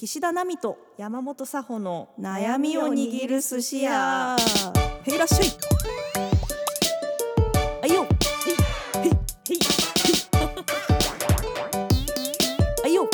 [0.00, 4.36] 岸田奈美と山本佐穂の悩みを握る寿司屋。
[5.02, 5.48] へいらっしゃい。
[7.82, 8.04] あいよ。
[8.04, 8.12] へい
[9.02, 9.58] へいへい。
[12.84, 13.10] あいよ。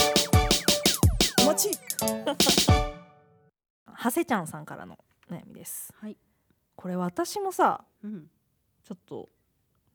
[1.40, 1.78] お待ち。
[3.90, 4.98] はせちゃんさんからの
[5.30, 5.90] 悩みです。
[5.96, 6.18] はい、
[6.76, 8.30] これ私もさうん、
[8.82, 9.30] ちょっと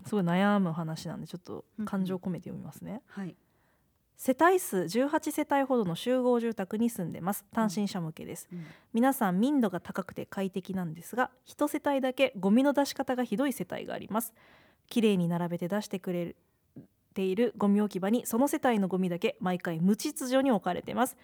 [0.07, 3.35] すごい悩む話なんでちょっと感情込めて読みますね、はい
[4.19, 7.45] 世帯数18世帯ほどの集合住宅に住んでます。
[7.53, 8.49] 単身者向けです。
[8.51, 8.65] うん。
[8.91, 14.33] 皆さん民度が高くて快適なんですが一世帯だけゴミの出し方がひどい世帯があります。
[14.89, 16.35] 綺麗に並べて出してくれ
[17.13, 21.15] ているゴミ置き場にその世帯のゴミだけ毎回無秩序に置かれてます。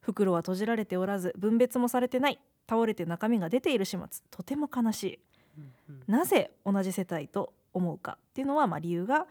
[0.00, 2.38] 袋は閉じられておらず分別もされてない。
[2.70, 4.22] 倒れて中身が出ている始末。
[4.30, 5.18] とても悲しい。
[5.58, 5.60] う
[5.92, 9.26] んなぜ同じ世帯と思うかっていうのはまあ理由が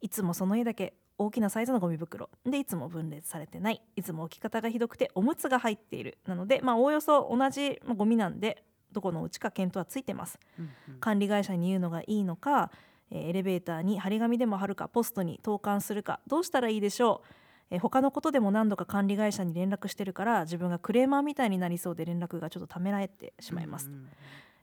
[0.00, 2.30] いつもその家だけ大きなサイズのゴミ袋。
[2.46, 3.82] でいつも分裂されてない。
[3.96, 6.18] いつも置き方がひどくておむつが入っている。
[6.26, 10.38] なのでまあおおよそ同じまあゴミなんでどこのうちか検討はついてます。
[10.58, 11.00] うんうん。
[11.00, 12.70] 管理会社に言うのがいいのか、
[13.10, 17.26] えーエレベーターに張り紙でも貼るかポストに投函するかどうしたらいいでしょう、
[17.70, 23.88] えー他のことでも何度か管理会社に連絡してるから自分がクレーマーみたいになりそうで連絡がちょっとためられてしまいます。
[23.88, 24.08] うんうん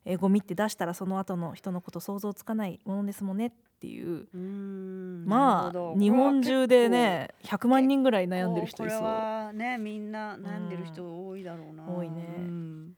[0.06, 4.28] えーゴミって出したらその後の人のこと想像つかないものですもんねっていう。
[5.28, 12.36] まあ日本中でね100万人ぐらい悩んでる人いこれそうはねみんな悩んでる人多いだろうな、多いね。
[12.39, 12.98] うん。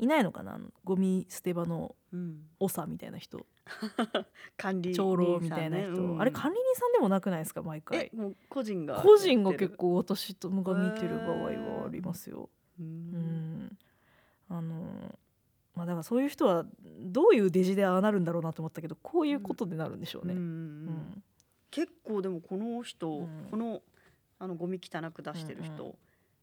[0.00, 0.60] いないのかな？
[0.84, 3.46] ゴミ捨て場のうん、長みたいな人。
[4.56, 7.40] 管理長老みたいな人、あれ管理人さんでもなくない？
[7.40, 11.38] ですか毎回えもう個人が個人が結構私とが見てる場合
[11.80, 12.48] はありますよ。
[12.80, 13.60] ううん。
[13.64, 13.78] ん。
[14.48, 15.18] あの
[15.78, 16.64] まあだからそういう人は
[17.00, 20.34] どういうデジでああなるんだろうなと思ったけどこういうことでなるんでしょうね。
[20.34, 20.40] うん。
[20.40, 21.22] うん。
[21.70, 23.46] 結構でもこの人、うん。
[23.48, 23.80] この
[24.40, 25.94] あのゴミ汚く出してる人、うんう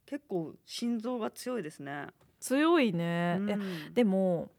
[0.06, 2.08] 結構心臓が強いですね。
[2.40, 3.94] 強いね、うん。
[3.94, 4.50] でも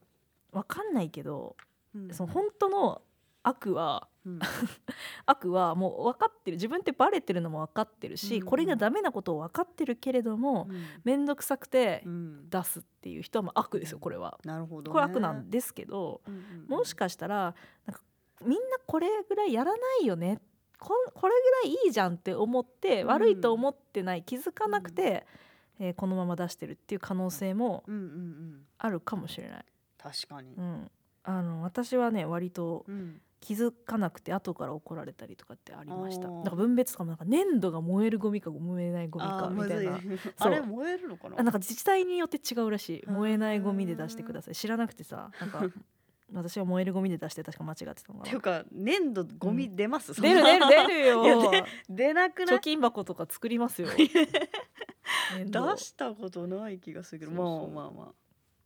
[0.52, 1.56] わかんないけど
[1.94, 2.12] うん。
[2.12, 3.00] その本当の
[3.42, 4.38] 悪はうん。
[5.24, 6.56] 悪はもう分かってる。
[6.56, 8.46] 自分ってバレてるのも分かってるし、うんうん。
[8.46, 10.68] これがダメなことを分かってるけれども
[11.04, 12.50] 面倒くさくてうん。
[12.50, 14.38] 出すっていう人はまあ悪ですよこれは。
[14.44, 16.66] なるほど、ね、これ悪なんですけどうんうんうん。
[16.66, 17.54] もしかしたら
[17.86, 18.02] なんか
[18.44, 20.40] みんなこれぐらいやらないよね。
[20.78, 23.08] こんこれぐらいいいじゃんって思って、うん。
[23.08, 25.26] 悪いと思ってない気づかなくて、
[25.78, 28.66] えーこのまま出してるっていう可能性もうんうんうん。
[28.78, 29.64] あるかもしれない。
[29.98, 30.54] 確かに。
[30.54, 30.90] う、ん、
[31.24, 36.28] あの私はね割とうん気づかなくて後から怒られたりとかってありました。
[36.28, 40.00] なんか分別とかもなんか粘土が燃えるゴミか燃えないゴミかみたいな。
[40.38, 41.36] あれ燃えるのかな？
[41.38, 43.10] あなんか自治体によって違うらしい。
[43.10, 44.54] 燃えないゴミで出してください。
[44.54, 45.62] 知らなくてさなんか
[46.32, 50.24] 私は燃えるゴミで出して確か間違ってたのっていうか粘土ゴミ出ます、そん。
[50.24, 51.52] 出なる出る出るよ。
[51.88, 52.56] 出なくない？
[52.56, 53.88] 貯金箱とか作りますよ。
[53.96, 57.32] 出したことない気がするけど。
[57.32, 57.44] ま
[57.82, 58.12] あまあまあ。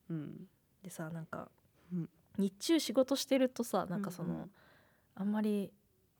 [0.08, 0.48] うん。
[0.82, 1.50] でさなんか、
[1.92, 2.08] うん
[2.41, 4.51] 日中仕事してるとさなんかその、うんうん。
[5.17, 5.73] あんまり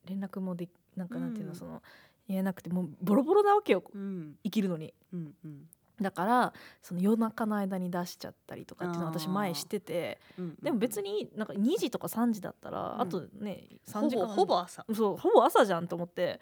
[0.05, 1.57] 連絡もできなんかなんていうの、うん。
[1.57, 1.81] その
[2.27, 4.35] 言えなくてもうボロボロなわけようん。
[4.43, 4.93] 生きるのに。
[5.13, 5.69] うんうん
[6.01, 13.01] だからその夜中の間に出しちゃったりとかっていうの私前しててうんでも別になんか2時とか3時だったら、うん。
[13.01, 16.39] あとね3ほぼ時間ほぼ朝、そうほぼ朝じゃんと思って。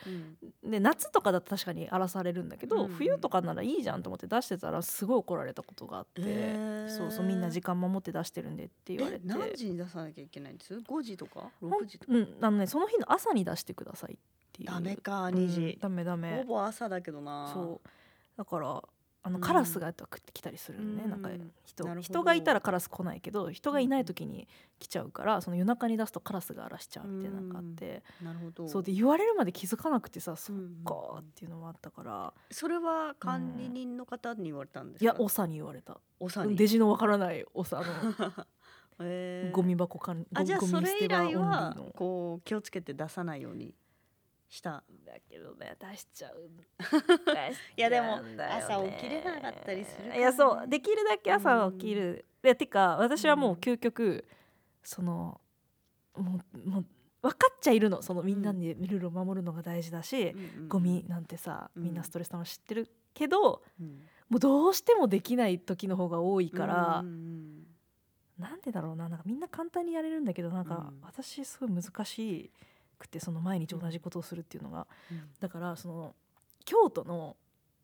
[0.63, 0.71] うん。
[0.71, 9.27] で夏とかだと確かに荒らされるんだけど、うん冬とかならいいじゃんと思って出してたらすごい怒られたことがあって、そうそうみんな時間守って出してるんでって言われえて。
[9.27, 11.49] 何時に出さなきゃいけないんです5時とか？
[11.59, 12.13] ほん6時とか？
[12.13, 14.17] うんあのねその日の朝に出してくださいっ
[14.53, 14.69] ていう。
[14.69, 17.87] ダメかうん2時、ダメダメほぼ朝だけどなそう
[18.37, 18.83] だから
[19.23, 19.41] あのうん。
[19.41, 21.09] カラスがやっぱ食ってきたりするのね、うん。
[21.09, 21.29] なんか
[21.65, 24.47] 人人がいたらカラス来ないけど人がいない時に
[24.79, 28.67] 来ちゃうからその夜中に出すとカラスが荒らしちゃうみたいなのがあって、なるほど。
[28.67, 30.63] そうで言われるまで気づかなくてさそっうん。
[30.63, 35.99] うんかーっていうのもあったから、それは管理人の方に言われたんですか、いや長に言われた。
[36.19, 36.55] おさに。
[36.55, 38.45] デジのわからない長あの
[39.01, 39.55] へー。
[39.55, 43.73] ゴミ箱管あじゃあそれ以来はこう気をつけて出さないように
[44.49, 44.83] した。
[45.05, 46.49] だけどね出しちゃう
[47.77, 54.25] いやでも朝起きれなかったりするいやそうできるだけ朝起きる、でてか私はもう究極
[54.83, 55.39] その
[56.17, 56.85] もうもう
[57.21, 58.01] 分かっちゃいるの。
[58.01, 61.83] そのみんなにルールを守るのが大事だし、うんうんゴミなんてさうん。
[61.83, 64.03] みんなストレスたまるの知ってるけど、うん。
[64.29, 67.63] もうどうしてもできない時の方が多いからうん、うん
[68.37, 69.09] なんでだろうな。
[69.09, 71.01] なんかみんな簡単にやれるんだけどなんかうん。
[71.03, 72.51] 私すごい難し
[72.99, 75.29] くてその毎日同じことをするっていうのがうん。
[75.39, 76.15] だからその
[76.65, 77.35] 京都の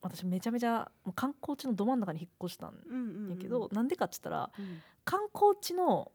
[0.02, 4.82] 私めちゃめちゃ観光地のど真ん中に引っ越したんやけど、なんでかっつったらうん。
[5.04, 6.12] 観光地の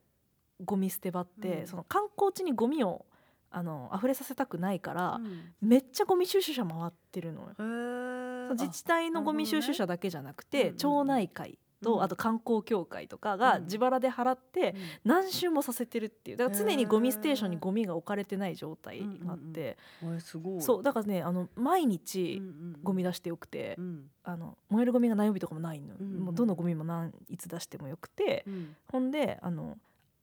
[0.65, 1.67] ゴミ捨て場って、うん。
[1.67, 3.07] その観光地にゴミを
[3.51, 5.55] あの溢れさせたくないから、うん。
[5.61, 8.53] めっちゃゴミ収集車回ってるのよ。
[8.53, 12.03] 自治体のゴミ収集車だけじゃなくて、町内会と、うん。
[12.03, 13.65] あと観光協会とかがうん。
[13.65, 14.75] 自腹で払って
[15.05, 19.77] 何周もさせてるっていうだから常にゴミステーションにゴミが置かれてない状態があって、
[20.61, 22.43] そうだからねあの毎日
[22.83, 24.11] ゴミ出してよくて、うん。
[24.23, 28.77] あの燃えるゴミがない曜日とかもないの、うんもうどのゴミも何いつ出してもよくて、うん。
[28.91, 29.79] ほんであの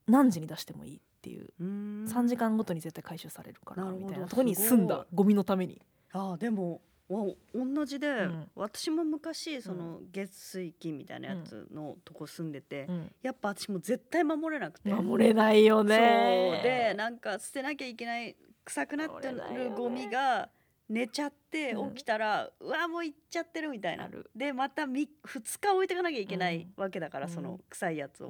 [0.07, 2.05] 何時に出してもいいっていううーん。
[2.05, 5.81] 3時間ごとに絶対回収されるからみたいなところに住んだゴミのために。
[6.13, 8.51] あーでもわ同じで、うん。
[8.55, 13.11] 私も昔その月水金みたいなやつのとこ住んでて、うん。
[13.21, 14.89] やっぱ私も絶対守れなくて。
[14.89, 16.59] 守れないよね。
[16.63, 20.49] でなんか捨てなきゃいけない臭くなってるゴミが
[20.89, 21.89] 寝ちゃってうん。
[21.95, 24.09] 起きたら、うわもう行っちゃってるみたいな。
[24.35, 26.83] でまたみ2日置いてかなきゃいけないうん。
[26.83, 27.31] わけだから、うん。
[27.31, 28.27] その臭いやつを、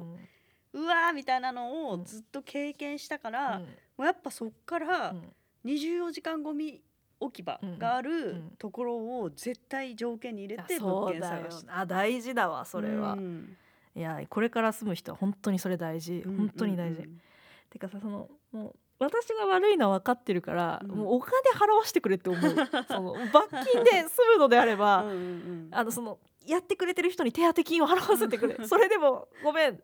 [0.74, 0.84] うん。
[0.84, 2.02] うわーみたいなのうん。
[2.02, 3.64] をずっと経験したから、うん。
[3.64, 3.70] も
[4.00, 5.34] うやっぱそっからうん。
[5.66, 6.82] 24時間ゴミ
[7.20, 8.52] 置き場があるん。
[8.58, 11.64] ところを絶対条件に入れてあ物件探し。
[11.64, 13.58] てあ大事だわそれは、うん。
[13.96, 17.22] いやこれから住む人は本当にそれ大事、うん本当に大事、うん
[17.70, 20.90] てかさそのもう私が悪いのは分かってるから、うん。
[20.92, 22.42] もうお金払わしてくれって思う。
[22.88, 25.70] その罰金で済むのであれば、うんうんうん。
[25.72, 28.58] あのそのやってくれてる人に手当金を払わせてくれ。
[28.66, 29.76] それでもごめん。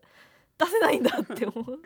[0.58, 1.82] 出せないんだって思う。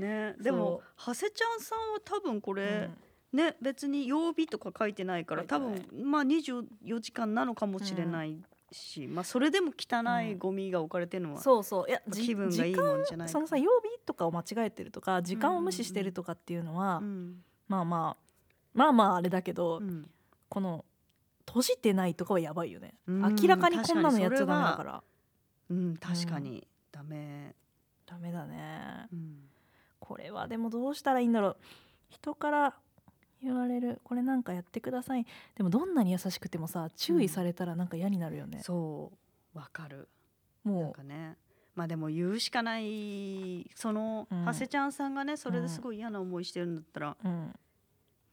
[0.00, 0.34] ね。
[0.38, 2.98] でも長谷ちゃんさんは多分これ、うん
[3.32, 8.40] ね別に曜日とか書いてないから多分まあ24時間なのかもしれない
[8.72, 11.88] し、まあそれでも汚いゴミが置かれてるのは、そうそう。
[11.88, 18.28] いやじ気分がいい時間もんじゃないそのさ曜日とかを間違えてるとか時間を無視してるとかっていうのは、うんまあまあ
[18.74, 20.08] まあまああれだけど、うん。
[20.48, 20.84] この
[21.46, 22.94] 閉じてないとかはやばいよね。
[23.06, 25.02] うん明らかにこんなのやっちゃダメだ確から
[25.70, 25.96] うん。
[25.96, 26.66] 確かに。
[26.90, 27.54] ダメ、
[28.06, 29.06] ダメだね。
[29.12, 29.48] うん。
[30.00, 31.56] これはでもどうしたらいいんだろう。
[32.08, 32.74] 人から
[33.42, 34.00] 言われる。
[34.04, 35.26] これなんかやってください。
[35.56, 39.12] でもどんなに優しくてもさ注意されたらなんか嫌になるよね、そ
[39.54, 40.08] うわかる。
[40.64, 41.36] なんもかね。
[41.74, 44.44] まあでも言うしかないその、うん。
[44.44, 47.54] 長谷ちゃんさんがねそれですごい嫌な思いしてるんだったら、う、うん。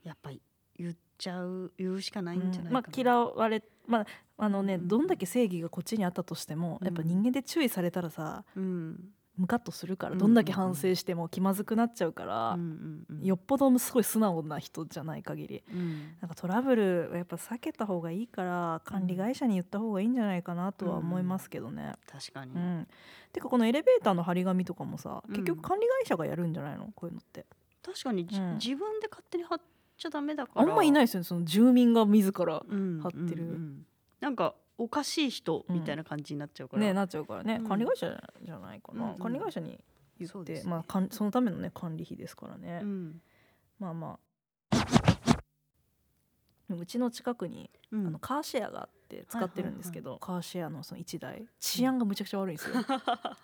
[0.03, 0.41] やっぱり
[0.77, 4.05] 言っちゃう言うしかないんじゃないかな、まあ嫌われまあ
[4.37, 4.87] あのね、うん。
[4.87, 8.99] どんだけ正義がこっちにあったとしても、やっぱ人間で注意されたらさうん
[9.37, 13.25] ムカッとするからうんどんだけ反省しても気まずくなっちゃうから、うんうんうん。
[13.25, 15.63] よっぽどすごい素直な人じゃない限り。
[15.73, 16.15] うん。
[16.21, 21.93] なんかトラブルはやっぱ避けた方がいいから管理会社に言った方がいいんじゃないかなとは思いますけどね。
[22.09, 22.87] 確かに、うん。
[23.33, 25.33] てかこのエレベーターの張り紙とかもさうん。
[25.33, 26.89] 結局管理会社がやるんじゃないの？
[26.95, 27.45] こういうのって。
[27.85, 29.61] 確かに自分で勝手に貼っ
[29.97, 30.61] ちゃダメだから。
[30.61, 31.23] あんまいないいですよね。
[31.25, 33.43] その住民が自らうん貼ってる。
[33.43, 33.85] うんうん。
[34.21, 37.67] なんかおかしい人みたいな感じになっちゃうから、ねなっちゃうからね、うん。
[37.67, 38.07] 管理会社
[38.43, 39.79] じゃないかな、管理会社に
[40.19, 43.21] 言って、まあかんそのためのね管理費ですからね、うん。
[43.79, 44.25] まあまあ。
[46.67, 48.07] うちの近くにうん。
[48.07, 51.45] あのカーシェアがあって使ってるんですけど、カーシェアのその1台。
[51.59, 52.75] 治安がむちゃくちゃ悪いんですよ、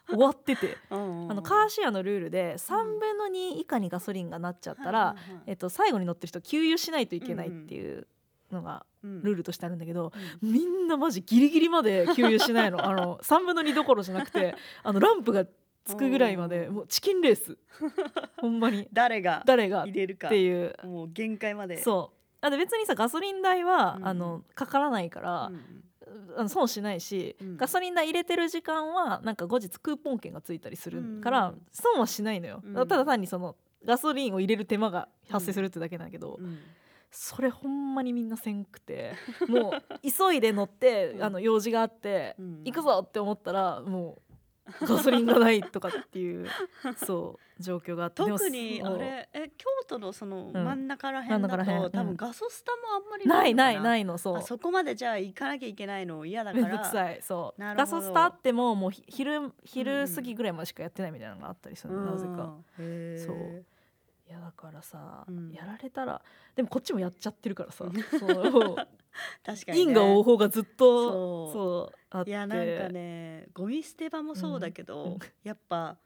[0.10, 0.78] 終わってて。
[0.90, 0.96] あ
[1.30, 8.08] あのカーシェアのルールで3分の2以下にガソリンがなっちゃったら、えっと、最後に乗ってる人給油しないといけないっていう
[8.52, 10.12] のがルールとしてあるんだけど、
[10.42, 12.84] みんなマジギリギリまで給油しないの。
[12.86, 15.46] あの3分の2どころじゃなくて あのランプが
[15.84, 17.58] つくぐらいまでもうチキンレース
[18.38, 18.88] ほんまに。
[18.94, 20.30] 誰が誰がっ入れるか。
[20.30, 20.76] ていう。
[20.84, 21.78] もう限界まで。
[21.78, 22.18] そう。
[22.42, 24.08] あで別にさガソリン代は、うん。
[24.08, 25.84] あのかからないから、うん。
[26.38, 27.58] あの損しないし、うん。
[27.58, 31.62] ガソリン代入れてる時間はなんか後日クーポン券がついたりするから、うん。
[31.72, 32.74] 損はしないのよ、うん。
[32.74, 36.60] ただ単にそのガソリンを入れる手間が発生するってだけなんだけど、うん
[37.12, 39.14] それほんまにみんなせんくて
[39.48, 41.24] もう急いで乗って、うん。
[41.24, 42.64] あの用事があって、うん。
[42.64, 44.18] 行くぞって思ったらも
[44.82, 46.48] うガソリンがないとかっていう
[46.96, 48.24] そう状況があって。
[48.24, 50.54] 特にあれえ京都のそのん。
[50.54, 53.98] 真ん中ら真ん辺だと、多分ガソスタもあんまりないないいな。
[53.98, 54.38] いのそう。
[54.38, 57.22] あそこまでじゃあ行かなきゃいけないの嫌だかめんどらくさい。
[57.22, 57.62] そう。
[57.62, 62.56] ガソスタあってももうひ昼うん昼過ぎぐらいまでしかやってないみたいなのがあったりするの、なぜか。
[62.78, 63.66] そう
[64.32, 65.52] いやだからさ、うん。
[65.52, 66.22] やられたら
[66.56, 67.84] でもこっちもやっちゃってるからさ。
[67.84, 67.94] うん。
[68.18, 68.76] そう。
[69.44, 71.54] 確かに、ね、因果応報がずっとそう。
[71.54, 72.30] そうあって。
[72.30, 75.12] いやなんかねゴミ捨て場もそうだけど、うん。
[75.12, 75.98] うんやっぱ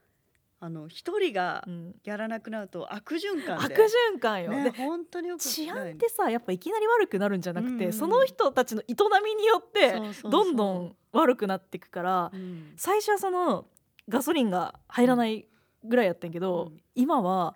[0.60, 1.96] あの一人がうん。
[2.04, 3.76] やらなくなると悪循環悪で
[4.16, 7.84] 循環よ、ねで本当によく治安ってさやっぱいきなり悪くなるんじゃなくて、うん。
[7.84, 12.74] うんその人たちの営みによってどんどん悪くなっていくからうん。
[12.76, 13.68] 最初はその
[14.10, 15.46] ガソリンが入らない
[15.88, 16.82] ぐらいやってんけど、うん。
[16.96, 17.56] 今は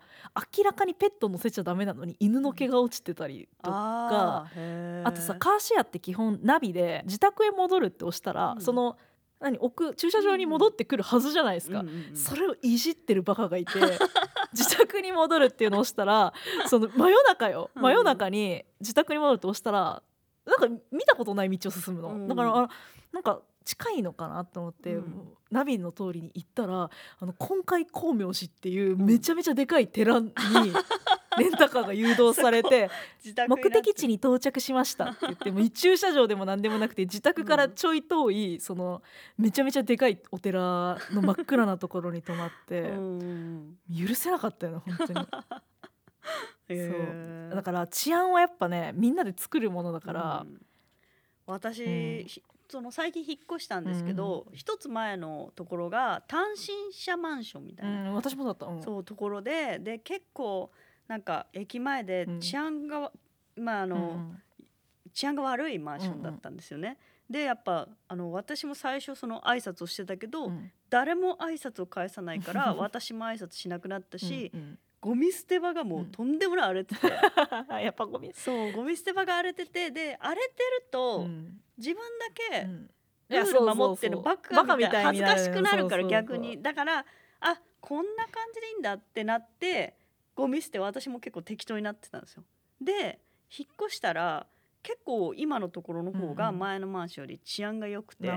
[0.57, 5.07] 明らかにペット乗せちゃダメなのに犬の毛が落ちてたりとか、あーへー。
[5.07, 8.61] あとさカーシェアって基本ナビで自宅へ戻るって押したら、うん。
[8.61, 8.97] その
[9.39, 11.79] 何置く駐車場に戻ってくるはずじゃないですか。
[11.79, 13.71] うんうんうんそれをいじってるバカがいて
[14.51, 16.33] 自宅に戻るっていうのを押したら
[16.67, 17.69] その真夜中よ。
[17.75, 20.03] うん真夜中に自宅に戻るって押したら
[20.45, 22.27] なんか見たことない道を進むの、うん。
[22.27, 22.69] だからあ
[23.11, 25.27] なんか近いのかなと思って、うん。
[25.51, 30.29] ナビの通りに行ったらあの今回光明寺っていうめちゃめちゃでかい寺に
[31.39, 32.91] レンタカーが誘導されて
[33.47, 39.01] 目的地に到着しましたって言ってもう駐車場でも何でもなくて自宅からちょい遠いその
[39.39, 45.27] めちゃめちゃでかいお寺の真っ暗なところに泊まってうん許せなかったよね本当に。
[46.69, 47.55] へー。
[47.55, 50.61] だから治安はやっぱねみんなで作るものだからう、ん。
[51.47, 58.83] 私、その最近引っ越したんですけど、一つ前のところが単身者マンションみたういな、ん私もだった、うん。
[58.83, 60.71] そうところでで結構
[61.07, 62.39] なんか駅前でうん。
[62.39, 63.11] 治安が、
[63.55, 63.99] まああの、う
[64.35, 64.41] ん
[65.11, 66.97] 治安が悪いマンションだったんですよね。
[67.27, 70.71] でやっぱあの私も最初その挨拶をしてたけど、うん。
[70.89, 74.79] 誰も挨拶を返さないから 私も挨拶しなくなったし、うんうん。
[75.01, 77.07] ゴミ捨て場がもうとんでもない荒れてて、
[77.81, 82.89] やっぱゴミ、そうゴミ捨て場が荒れててで荒れてると、うん自分だけうん。
[83.29, 86.61] ルール守ってるバカみたいな恥ずかしくなるから逆に。
[86.61, 87.05] だから
[87.41, 89.95] あこんな感じでいいんだってなって
[90.35, 92.43] ゴミ捨て私も結構適当になってたんですよ。
[92.81, 93.19] で
[93.55, 94.47] 引っ越したら
[94.81, 96.59] 結構今のところの方がうんうん。
[96.59, 98.31] 前のマンションより治安が良くて、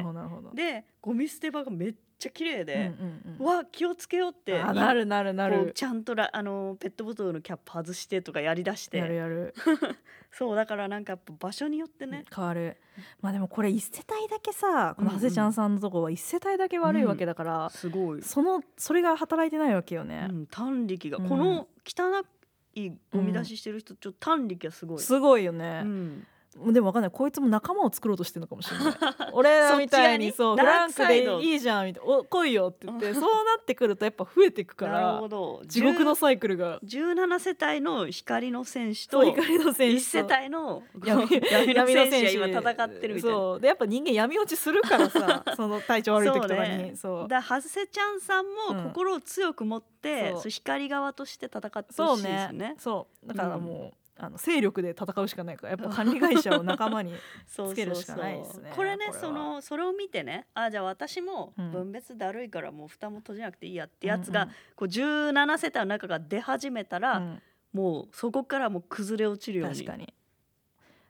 [0.55, 3.47] でゴミ捨て場がめっちゃ綺麗で、うんうんうん。
[3.47, 4.61] うわ気をつけようって。
[4.61, 5.73] あなるなるなる。
[5.75, 9.55] ちゃんとらあのペットボトルのキャップ外してとかやりだしてやるやる。
[10.31, 12.79] そうだからなんかやっぱ場所によってね、変わる。
[13.21, 21.29] まあでもこれ一世帯だけさこの長谷ちゃんさんのとこは一世帯だけ悪いわけだから、すごい、そのそれが働いてないわけよね、うん、短力が、うん。
[21.29, 22.25] この汚
[22.75, 25.83] いゴミ出ししてる人ちょっと短力がすごい、すごいよね。
[25.85, 26.27] う、ん、
[26.57, 27.11] でもわかんない。
[27.11, 28.95] こいつも仲間を作ろうとしてるのかもしれない。
[29.33, 32.13] 俺らみたいにそうフランクでいいじゃんみたいな。
[32.13, 33.29] お来いよって言ってうんそうな
[33.61, 35.63] ってくるとやっぱ増えていくかなるらほど。
[35.67, 36.79] 地獄のサイクルが。
[36.81, 43.37] 17世帯の光の戦士とそう怒りの選手1世帯の闇のの戦士選手が今戦ってるみたいな。
[43.37, 43.61] そう。
[43.61, 46.93] でやっぱ人間闇落ちするからさ その体調悪い時とかそうにね。
[46.97, 47.29] そう。
[47.29, 50.41] だから長谷ちゃんさんうんも心を強く持って、そう。
[50.43, 52.43] そう光側として戦ってそうほしいですね。
[52.45, 52.75] よね。
[52.79, 53.27] そう。
[53.29, 57.13] だからもう、あの勢力で戦うしかないからやっぱ管理会社を仲間に
[57.45, 61.73] つけるしかないですねこれねそのそれを見てねあじゃあ私もうん。
[61.73, 67.43] 分別だるいからもう蓋も閉じなくていいやってやつが、うんうんこう17世帯の中が出始めたら、うん。
[67.73, 69.77] もうそこからもう崩れ落ちるように。
[69.77, 70.13] 確かに。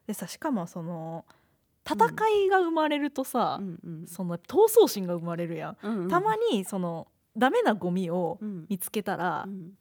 [0.06, 1.24] でさしかもその
[1.84, 2.06] 戦
[2.44, 4.06] いが生まれるとさ、うんうん。
[4.06, 6.08] その闘争心が生まれるやん、うんうん。
[6.08, 8.66] たまにそのダメなゴミをうん。
[8.68, 9.72] 見つけたら、うん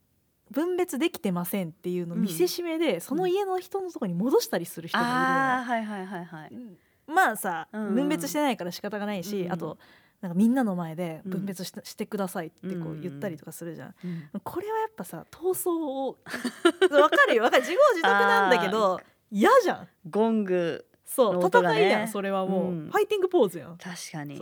[0.52, 6.56] 分別できてませんっていうのを見せしめで、その家の人のところに戻したりする人がああはいはいはいはいい。
[6.56, 6.78] るのよ
[7.08, 9.52] まあさ、分別してないから仕方がないし、うん。
[9.52, 9.78] あと
[10.22, 16.18] なんかみんなの前で分別し,、してくださいってこう言ったりとかするじゃん、うんこれはやっぱさ闘争を
[16.92, 17.44] わかるよ。
[17.44, 19.00] わかる自業自得なんだけど
[19.32, 19.88] 嫌じゃん。
[20.10, 22.90] ゴングそう、戦いやんそれはもう、うん。
[22.90, 23.78] ファイティングポーズやん。
[23.78, 24.42] 確かに。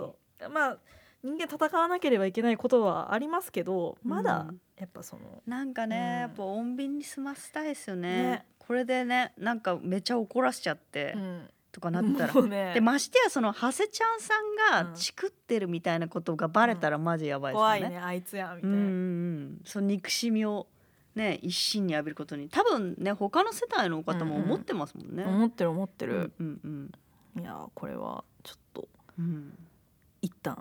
[0.51, 0.77] まあ
[1.23, 6.03] 人間戦わなければいけないことはありますけどまだうんやっぱその、なんかね、うん。
[6.21, 8.23] やっぱ穏便に済ませたいですよね。
[8.23, 8.45] ね。
[8.59, 11.49] これでねなんかめちゃ怒らしちゃって、うん。
[11.73, 12.41] とかなったら。
[12.43, 12.73] ね。
[12.75, 14.89] でましてやその長谷ちゃんさんうん。
[14.91, 17.79] がチクってるみたいなことがバレたらマジやばいですよね。
[17.79, 20.67] 怖いねあいつやみたいな、うんうんうん、その憎しみを
[21.15, 22.47] ね一身に浴びることに。
[22.47, 25.25] 多分ね他の世帯の方も思ってますもんね。
[25.25, 26.91] 思ってる思ってうんる、うん。
[27.37, 28.87] いやーこれはちょっと
[29.19, 29.59] うんうん。
[30.21, 30.57] 一旦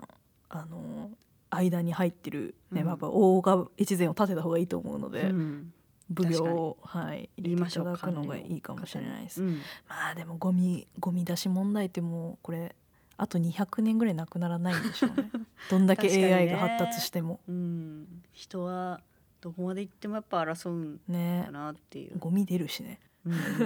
[0.49, 1.15] あのー
[1.51, 2.85] 間に入ってるね、うん。
[2.85, 5.73] まあやっぱ大が越前を立てた方がいいと思うので、うん。
[6.15, 9.41] 奉行をはい入れていただくのがいいかもしれないです。
[9.43, 9.61] うん。
[9.87, 12.75] まあでもゴミゴミ出し問題ってもうこれ
[13.17, 15.29] あと200年ぐらいなくならないんでしょうね。
[15.69, 17.39] どんだけ AI が発達しても。
[17.47, 18.21] うん。
[18.31, 19.01] 人は
[19.41, 22.17] どこまで行ってもやっぱ争うんねだなっていう。
[22.17, 22.99] ゴミ出るしね。
[23.25, 23.65] うんうんうんう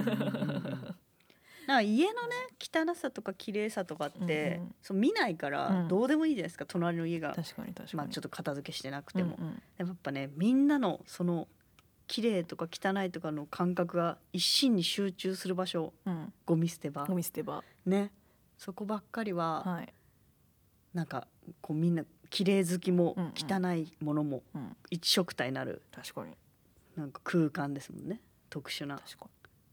[0.70, 0.93] ん
[1.66, 4.74] な家のね汚さとか綺麗さとかって、うんうん。
[4.82, 5.52] そう見ないかうん。
[5.52, 7.96] らどうでもいいじゃないですか、隣の家が、確かに確かに。
[7.96, 9.62] まあ、ちょっと片付けしてなくても、うんうん。
[9.78, 11.48] でもやっぱねみんなのその
[12.06, 15.92] 綺麗とか汚いとかの感覚が一身に集中する場所。
[16.04, 17.06] うん、ゴミ捨て場。
[17.06, 17.62] ゴミ捨て場。
[17.86, 18.12] ね。
[18.58, 19.92] そこばっかりは、はい、
[20.92, 21.26] なんか
[21.60, 23.32] こうみんな綺麗好きもうんうん。
[23.36, 25.82] 汚いものもうん、一色体になる。
[25.92, 26.32] 確かに。
[26.96, 28.20] なんか空間ですもんね。
[28.50, 28.96] 特殊な。
[28.98, 29.30] 確かに。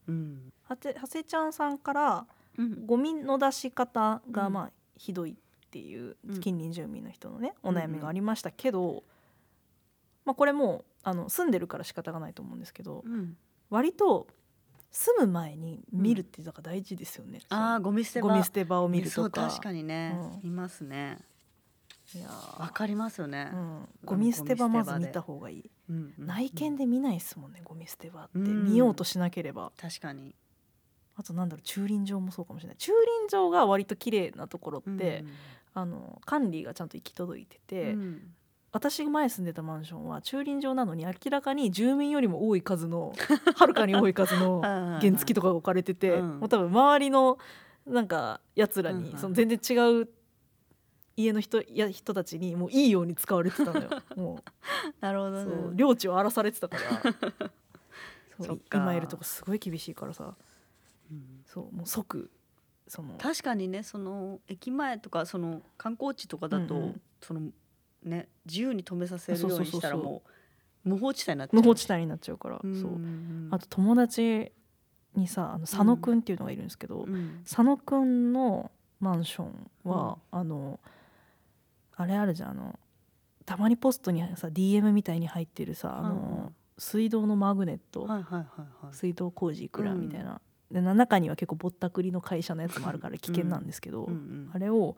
[0.08, 0.52] うん。
[0.64, 2.26] はて長谷ちゃんさんから
[2.58, 2.86] うん。
[2.86, 4.52] ゴミの出し方がうん。
[4.52, 6.40] まあひどいっていううん。
[6.40, 9.04] 近隣住民の人のね、うんお悩みがありましたけど、
[10.24, 13.36] まあ、これもうあの住んでるから仕方がないと思うんですけどうん。
[13.70, 14.26] 割と
[14.90, 17.40] 住む前に見るっていうのが大事ですよね。
[17.48, 18.28] ああゴミ捨て場。
[18.28, 19.48] ゴミ捨て場を見るとか。
[19.48, 20.48] 確かにね、うん。
[20.48, 21.18] いますね。
[22.14, 22.60] いやー。
[22.60, 25.70] わかりますよね、うん、ゴミ捨て場まず見た方がいい。
[25.92, 28.30] うんうん内見で見ないですもんねゴミ捨て場って。
[28.34, 28.64] うん。
[28.64, 29.72] 見ようとしなければ。
[29.76, 30.34] 確かに。
[31.14, 32.76] あとなんだろう駐輪場もそうかもしれない。
[32.78, 35.24] 駐輪場が割と綺麗なところって、
[35.74, 38.34] あの管理がちゃんと行き届いてて、うん。
[38.72, 43.12] 私が前住んでたマンションは駐輪場なのに明らかに住民よりも多い数の
[43.54, 46.38] はるかに多い数の原付とかが置かれてて、うん。
[46.40, 47.38] もう多分周りの
[47.86, 49.04] なんかやつらうんうん。
[49.04, 50.08] にその全然違う
[51.16, 53.90] 家の人や人たちにもういいように使われてたのよ。
[54.16, 54.42] も
[55.00, 55.52] なるほどね。
[55.72, 57.50] う領地を荒らされてたから。
[58.72, 60.34] 今いるとこすごい厳しいからさ。
[61.10, 61.42] うん。
[61.46, 62.30] そうもう即
[62.88, 63.14] その。
[63.18, 67.02] 確かにねその駅前とかその観光地とかだと、うんうん。
[67.20, 67.50] その
[68.02, 70.22] ね自由に止めさせるようにしたらも
[70.84, 71.60] う無法地帯になっちゃう。
[71.60, 73.48] 無法地帯になっちゃうから、うんそううん。
[73.50, 74.50] あと友達
[75.14, 77.42] にさあの佐野くんっていうのがいるんですけど、うん。
[77.44, 80.78] 佐野くんのマンションは、あの
[82.02, 82.78] あれあるじゃんあの
[83.44, 86.54] たまにポストにさ DM みたいに入ってるさあの、うんうん。
[86.78, 88.08] 水道のマグネット、
[88.92, 90.40] 水道工事いくらみたいな、
[90.70, 94.50] でな中には結構ぼったくりの会社のやつもあるから危険なんですけど、うんうん。
[94.52, 94.96] あれを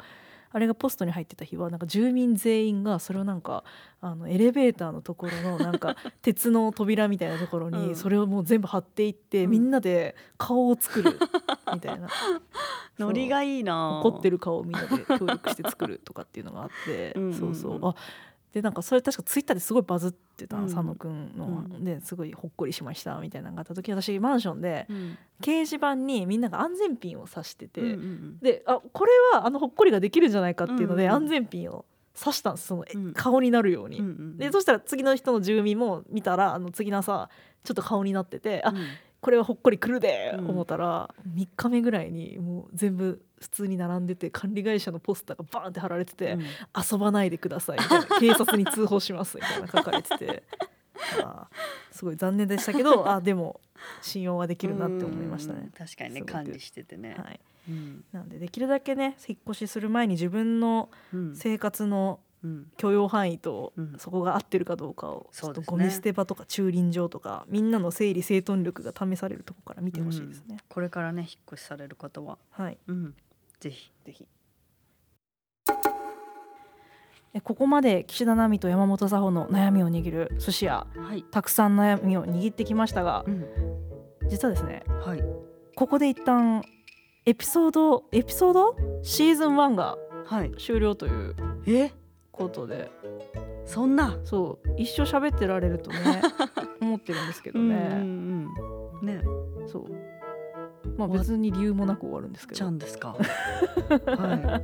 [0.55, 3.65] あれがポストに入ってた日はなんか住民全員がそれをなんか
[4.01, 7.89] あのエレベーターのところのなんか鉄の扉みたいなところうん。
[7.89, 9.51] にそれをもう全部貼っていって、うん。
[9.51, 11.19] みんなで顔を作る
[11.75, 12.09] みたいな。
[13.01, 17.35] ノリがいいな怒ってる顔をみんなで協力して作るとかっていうのがあってうんうんうん。
[17.35, 17.81] そうそう。
[17.89, 17.95] あ
[18.55, 20.65] でなんかそれ確かツイッターですごいバズってた、うん。
[20.67, 21.85] 佐野くんの、うん。
[21.85, 25.19] ですごいほっこりしましたみたいなのがあった時私マンションでうん。
[25.43, 31.85] 掲示板にみんなが安全ピンを刺してて、うんうんであこれはあのほっこりができるんじゃないかっていうので、うんうん安全ピンを
[32.17, 33.99] 刺したんですその、顔になるように。
[33.99, 34.37] うんうん。
[34.39, 37.29] でそしたら次の人の住民も見たらあの次の朝
[37.65, 38.77] ちょっと顔になってて、あうん
[39.25, 40.51] これはほっこり来るで、うん。
[40.51, 46.43] 思ったら3日目ぐらいにもう全部普通に並んでて管理会社のポスターがバーンって貼られてて、うん。
[46.43, 50.43] 遊ばないでくださいみたいな警察に通報しますみたいな書かれてて。
[51.25, 53.61] あーすごい残念でしたけど あでも
[54.03, 55.61] 信用はできるなって思いましたうん。
[55.61, 55.71] ね。
[55.77, 58.05] 確かにね管理しててね、はい、うん。
[58.13, 61.35] なのでできるだけね引っ越しする前に自分のうん。
[61.35, 62.24] 生活のうん
[62.77, 63.95] 許容範囲とうん。
[63.99, 70.59] そこが合ってるかどうかをちょっとゴミ捨て場とか駐輪場とかみんなの整理整頓力が試されるとこから見てほしいですね。
[70.69, 73.15] これからね引っ越しされる方は、はい、うん、
[73.61, 73.91] ぜひ。
[74.05, 74.29] ぜひ。
[77.33, 80.87] えここまで岸田奈美と山本佐穂の悩みを握る寿司屋。
[80.97, 83.45] はい、たくさん悩みを握ってきましたがうん、
[84.29, 85.25] 実はですねはい。
[85.75, 86.63] ここで一旦
[87.27, 88.77] エピソードエピソード？
[89.03, 90.53] シーズン1がはい。
[90.59, 91.35] 終了という
[91.67, 91.93] え？
[92.37, 92.91] ことで。
[93.65, 94.19] そんな？
[94.25, 94.69] そう。
[94.77, 95.97] 一生喋ってられるとね
[96.81, 98.49] 思ってるんですけどね、うんうん
[99.01, 99.07] うん。
[99.07, 99.23] ね。
[99.67, 99.85] そう。
[100.99, 102.59] まあ別に理由もなく終わるんですけど。
[102.59, 103.17] ちゃんですか？
[103.89, 104.61] は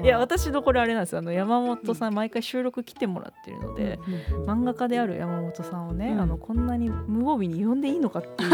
[0.00, 0.04] い。
[0.04, 1.20] いや私のこれあれなんですよ。
[1.20, 3.98] あの山本さん、毎回収録来てもらってるので、
[4.46, 6.20] 漫画家である山本さんをね、うん。
[6.20, 8.50] あのこんなに無防備に呼んでいいのかっていう、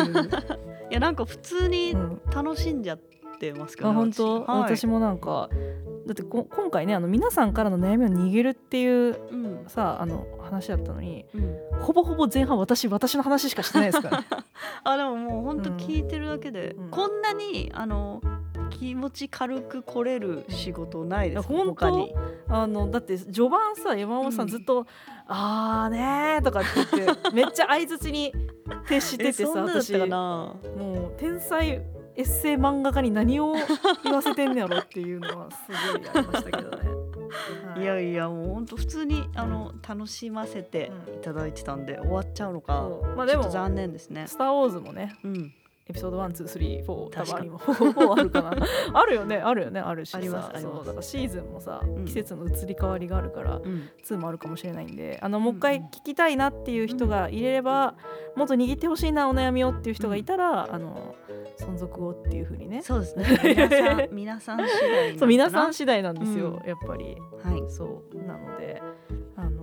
[0.90, 2.20] いやなんか普通にうん。
[2.34, 2.98] 楽しんじゃっ
[3.38, 5.48] てますけど、あ本当、私もなんか
[6.06, 9.64] だってこ今回ねあの皆さんからの悩みを逃げるっていううん。
[9.68, 14.26] さあの話だったのにうん、ほぼほぼ前半私私の話しかしてないですからね。
[14.84, 15.76] あでももう本当うん。
[15.76, 16.90] 聞いてるだけで、うん。
[16.90, 18.20] こんなにあの
[18.70, 22.14] 気持ち軽く来れる仕事ないですいや本当他に。
[22.48, 24.48] あのだって序盤さ山本さうん。
[24.48, 24.86] んずっと
[25.28, 28.34] 「あーねー」とかって言ってめっちゃ相づちに
[28.88, 31.80] 徹しててさ 私もなう天才
[32.14, 33.54] エッセイ漫画家に何を
[34.04, 36.90] 言わせてんねやろっていうのはすごいありましたけどね。
[37.74, 37.84] はい。
[37.84, 43.16] やいやもう本当普通にあの楽しませてうんいただいてたんで終わっちゃうのか、そう。
[43.16, 44.26] まあでもちょっと残念ですね。
[44.26, 45.14] スター・ウォーズもね。
[45.24, 45.54] うん
[45.92, 47.58] エピソード123 4多分ありも。
[47.60, 48.56] 4あるかな。
[48.94, 49.36] あるよね。
[49.36, 49.80] あるよね。
[49.80, 50.18] あるしさ。
[50.56, 50.92] そうだ。
[50.92, 52.06] からシーズンもさ、ん。
[52.06, 53.90] 季節の移り変わりがあるからうん。
[54.02, 55.18] 2もあるかもしれないんで。
[55.20, 55.88] あのもう一回うんうん。
[55.88, 57.94] 聞きたいなっていう人がいれれば、
[58.34, 61.14] もっと握ってほしいなお悩みをっていう人がいたら、あの
[61.58, 62.80] 存続をっていうふうにね。
[62.82, 63.26] そうですね。
[63.42, 66.68] 皆さん 皆さん次第そう皆さん次第なんですよ、うん。
[66.68, 67.16] やっぱり。
[67.42, 67.70] はい。
[67.70, 68.26] そう。
[68.26, 68.80] なので
[69.36, 69.62] あの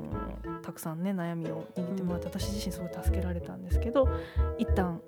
[0.61, 4.07] たくさんね悩みを握ってもらって、私自身すごい助けられたんですけど
[4.57, 5.01] 一旦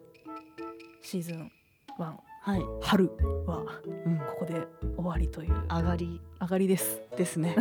[1.01, 1.51] シーズン
[1.97, 3.11] 1はい、春
[3.45, 3.63] は
[4.05, 5.53] うん、ここで終わりという。
[5.69, 6.19] 上がり。
[6.39, 6.99] 上がりです。
[7.15, 7.55] ですね。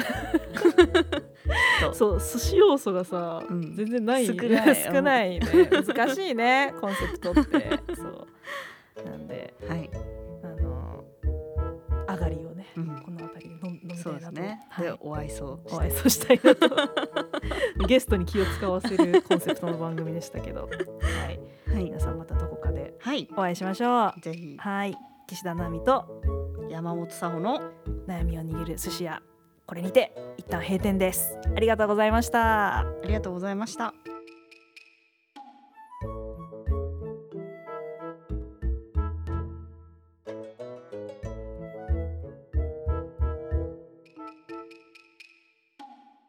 [1.93, 3.75] そう寿司要素がさ、うん。
[3.75, 4.27] 全然ない。
[4.27, 4.77] 少ない。
[4.77, 5.71] 少ないね。
[5.71, 7.81] 難しいねコンセプトって。
[7.95, 8.27] そう。
[9.05, 9.91] なんではい、
[10.43, 11.05] あの
[12.09, 13.03] 上がりをね、うん。
[13.03, 14.85] この辺りで飲ん飲みたそういなと、ですね、はい。
[14.87, 16.69] でお会いそうお会いそうしたいなと。
[17.87, 21.39] ゲストに気を使わせるコンセプトの番組でしたけど、はい、
[23.41, 24.21] お会いしましょう。
[24.21, 24.57] ぜひ。
[24.59, 24.97] はい。
[25.27, 26.23] 岸田奈美と
[26.71, 27.61] 山本佐穂の
[28.07, 29.23] 悩みを握る寿司屋。
[29.67, 31.39] これにて一旦閉店です。
[31.57, 32.81] ありがとうございました。
[32.81, 33.95] ありがとうございました。